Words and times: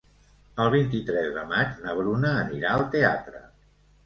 El 0.63 0.71
vint-i-tres 0.75 1.29
de 1.35 1.43
maig 1.51 1.75
na 1.83 1.93
Bruna 2.01 2.33
anirà 2.47 2.73
al 2.79 2.89
teatre. 2.97 3.45